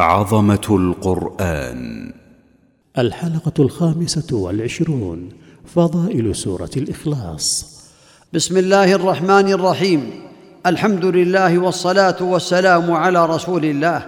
[0.00, 2.12] عظمة القرآن.
[2.98, 5.28] الحلقة الخامسة والعشرون
[5.74, 7.72] فضائل سورة الإخلاص.
[8.32, 10.10] بسم الله الرحمن الرحيم.
[10.66, 14.04] الحمد لله والصلاة والسلام على رسول الله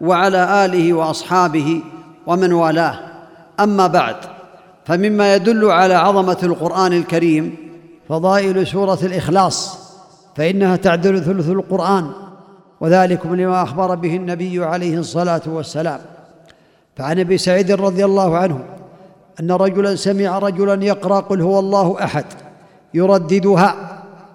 [0.00, 1.82] وعلى آله وأصحابه
[2.26, 2.98] ومن والاه.
[3.60, 4.16] أما بعد
[4.86, 7.56] فمما يدل على عظمة القرآن الكريم
[8.08, 9.78] فضائل سورة الإخلاص
[10.36, 12.27] فإنها تعدل ثلث القرآن.
[12.80, 16.00] وذلكم لما أخبر به النبي عليه الصلاة والسلام.
[16.96, 18.60] فعن أبي سعيد رضي الله عنه
[19.40, 22.24] أن رجلا سمع رجلا يقرأ قل هو الله أحد
[22.94, 23.74] يرددها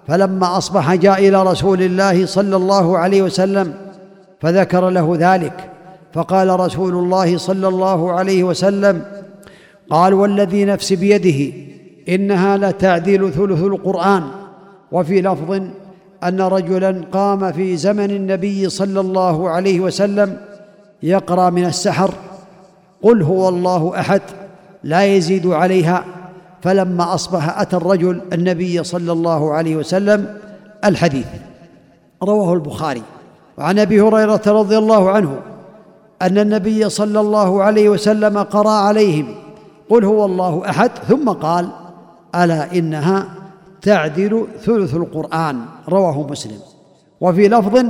[0.08, 3.74] فلما أصبح جاء إلى رسول الله صلى الله عليه وسلم
[4.40, 5.70] فذكر له ذلك.
[6.12, 9.02] فقال رسول الله صلى الله عليه وسلم
[9.90, 11.56] قال والذي نفسي بيده
[12.08, 14.22] إنها لتعدل ثلث القرآن
[14.92, 15.62] وفي لفظ
[16.24, 20.36] أن رجلا قام في زمن النبي صلى الله عليه وسلم
[21.02, 22.14] يقرأ من السحر
[23.02, 24.22] قل هو الله أحد
[24.84, 26.04] لا يزيد عليها.
[26.62, 30.38] فلما أصبح أتى الرجل النبي صلى الله عليه وسلم
[30.84, 31.26] الحديث.
[32.22, 33.02] رواه البخاري.
[33.58, 35.36] وعن أبي هريرة رضي الله عنه
[36.22, 39.34] أن النبي صلى الله عليه وسلم قرأ عليهم
[39.90, 41.68] قل هو الله أحد ثم قال
[42.34, 43.26] ألا إنها
[43.84, 46.58] تعدل ثلث القرآن رواه مسلم.
[47.20, 47.86] وفي لفظ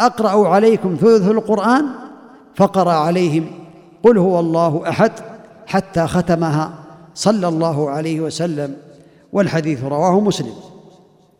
[0.00, 1.86] أقرأ عليكم ثلث القرآن
[2.54, 3.46] فقرأ عليهم
[4.02, 5.12] قل هو الله أحد
[5.66, 6.70] حتى ختمها
[7.14, 8.76] صلى الله عليه وسلم.
[9.32, 10.54] والحديث رواه مسلم.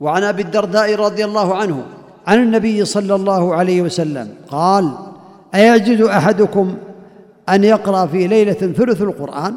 [0.01, 1.83] وعن أبي الدرداء رضي الله عنه
[2.27, 4.93] عن النبي صلى الله عليه وسلم قال
[5.55, 6.75] ايعجز أحدكم
[7.49, 9.55] أن يقرأ في ليلة ثلث القرآن؟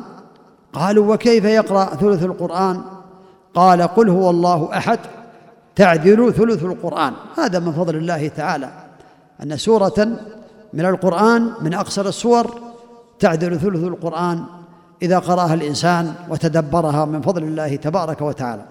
[0.74, 2.82] قالوا وكيف يقرأ ثلث القرآن؟
[3.58, 5.00] قال قل هو الله أحد
[5.76, 7.14] تعدل ثلث القرآن.
[7.38, 8.70] هذا من فضل الله تعالى.
[9.44, 10.08] أن سورة
[10.74, 12.60] من القرآن من أقصر السور
[13.20, 14.44] تعدل ثلث القرآن
[15.02, 18.66] إذا قرأها الإنسان وتدبرها من فضل الله تبارك وتعالى.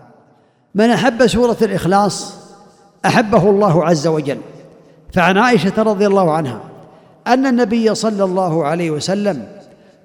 [0.74, 2.34] من أحب سورة الإخلاص
[3.06, 4.38] أحبه الله عز وجل.
[5.12, 6.60] فعن عائشة رضي الله عنها
[7.26, 9.46] أن النبي صلى الله عليه وسلم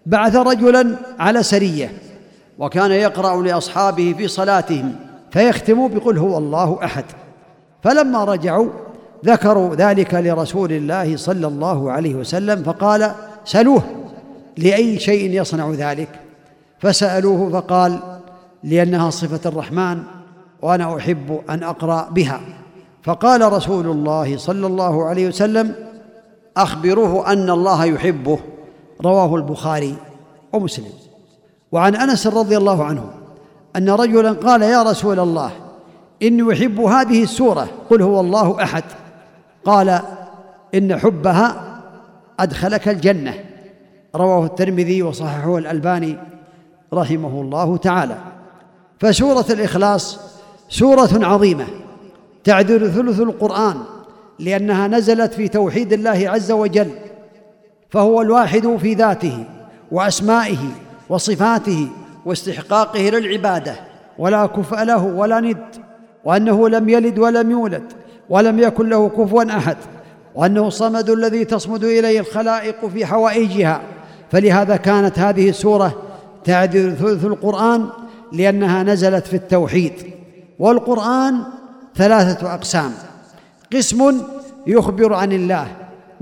[0.05, 1.91] بعث رجلا على سرية
[2.61, 4.95] وكان يقرأ لأصحابه في صلاتهم
[5.31, 7.05] فيختم بقل هو الله أحد.
[7.83, 8.69] فلما رجعوا
[9.25, 13.11] ذكروا ذلك لرسول الله صلى الله عليه وسلم فقال
[13.45, 13.83] سلوه
[14.57, 16.09] لأي شيء يصنع ذلك؟
[16.79, 17.99] فسألوه فقال
[18.63, 20.03] لأنها صفة الرحمن
[20.61, 22.41] وأنا أحب أن أقرأ بها.
[23.03, 25.75] فقال رسول الله صلى الله عليه وسلم
[26.57, 28.39] اخبروه أن الله يحبه.
[29.01, 29.95] رواه البخاري
[30.53, 31.10] ومسلم.
[31.71, 33.09] وعن أنس رضي الله عنه
[33.75, 35.51] أن رجلا قال يا رسول الله
[36.23, 38.83] إني أحب هذه السورة قل هو الله أحد
[39.65, 40.01] قال
[40.75, 41.77] إن حبها
[42.39, 43.33] أدخلك الجنة
[44.15, 46.17] رواه الترمذي وصححه الألباني
[46.93, 48.17] رحمه الله تعالى
[48.99, 50.19] فسورة الإخلاص
[50.69, 51.65] سورة عظيمة
[52.43, 53.75] تعدل ثلث القرآن
[54.39, 56.91] لأنها نزلت في توحيد الله عز وجل
[57.89, 59.45] فهو الواحد في ذاته
[59.91, 60.57] وأسمائه
[61.11, 61.87] وصفاته
[62.25, 63.75] واستحقاقه للعبادة
[64.17, 65.57] ولا كفء له ولا ند
[66.23, 67.83] وأنه لم يلد ولم يولد
[68.29, 69.77] ولم يكن له كفوا أحد
[70.35, 73.81] وأنه الصمد الذي تصمد إليه الخلائق في حوائجها.
[74.31, 76.01] فلهذا كانت هذه السورة
[76.43, 77.89] تعدل ثلث القرآن
[78.33, 79.93] لأنها نزلت في التوحيد.
[80.59, 81.43] والقرآن
[81.95, 82.91] ثلاثة أقسام.
[83.73, 84.21] قسم
[84.67, 85.67] يخبر عن الله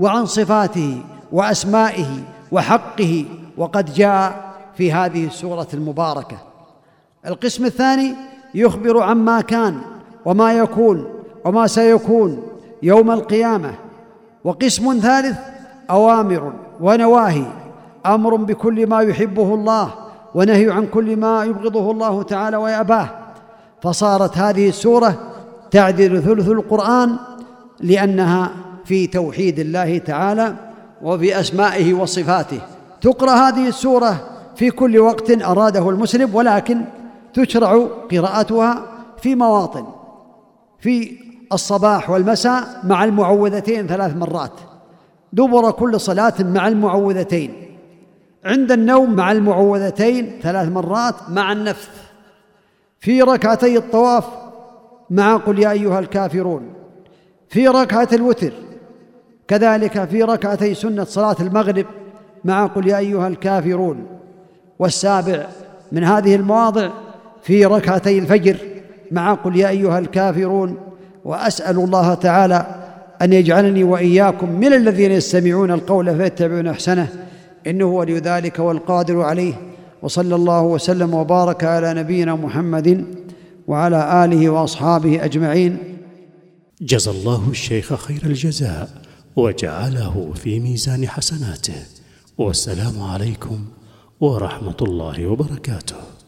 [0.00, 1.02] وعن صفاته
[1.32, 2.08] وأسمائه
[2.52, 3.24] وحقه
[3.56, 6.36] وقد جاء في هذه السورة المباركة.
[7.26, 8.14] القسم الثاني
[8.54, 9.80] يخبر عما كان
[10.24, 11.04] وما يكون
[11.44, 12.42] وما سيكون
[12.82, 13.74] يوم القيامة.
[14.44, 15.38] وقسم ثالث
[15.90, 17.44] أوامر ونواهي.
[18.06, 19.94] أمر بكل ما يحبه الله
[20.34, 23.08] ونهي عن كل ما يبغضه الله تعالى ويأباه.
[23.82, 25.14] فصارت هذه السورة
[25.70, 27.16] تعدل ثلث القرآن
[27.80, 28.50] لأنها
[28.84, 30.54] في توحيد الله تعالى
[31.02, 32.60] وفي أسمائه وصفاته.
[33.00, 34.29] تقرأ هذه السورة
[34.60, 36.84] في كل وقت أراده المسلم ولكن
[37.34, 38.86] تشرع قراءتها
[39.22, 39.86] في مواطن
[40.78, 41.18] في
[41.52, 44.52] الصباح والمساء مع المعوذتين ثلاث مرات.
[45.32, 47.54] دبر كل صلاة مع المعوذتين.
[48.44, 51.90] عند النوم مع المعوذتين ثلاث مرات مع النفث.
[52.98, 54.24] في ركعتي الطواف
[55.10, 56.72] مع قل يا أيها الكافرون.
[57.48, 58.52] في ركعة الوتر
[59.48, 61.86] كذلك في ركعتي سنة صلاة المغرب
[62.44, 64.19] مع قل يا أيها الكافرون.
[64.80, 65.46] والسابع
[65.92, 66.90] من هذه المواضع
[67.42, 68.56] في ركعتي الفجر
[69.10, 70.76] مع قل يا أيها الكافرون
[71.24, 72.66] وأسأل الله تعالى
[73.22, 77.08] أن يجعلني وإياكم من الذين يستمعون القول فيتبعون أحسنه.
[77.66, 79.54] إنه ولي ذلك والقادر عليه.
[80.02, 83.04] وصلى الله وسلم وبارك على نبينا محمد
[83.66, 85.78] وعلى آله وأصحابه أجمعين.
[86.80, 88.88] جزى الله الشيخ خير الجزاء
[89.36, 91.82] وجعله في ميزان حسناته.
[92.38, 93.58] والسلام عليكم
[94.20, 96.19] ورحمة الله وبركاته.